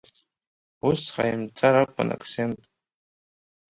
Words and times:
Ус 0.89 1.01
ҟаимҵар 1.15 1.75
акәын 1.81 2.09
Ақсент. 2.15 2.59